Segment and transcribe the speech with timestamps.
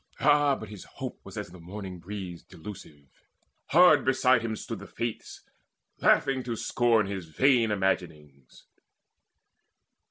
[0.19, 3.05] Ah, but his hope was as the morning breeze Delusive:
[3.67, 5.41] hard beside him stood the Fates
[5.99, 8.65] Laughing to scorn his vain imaginings.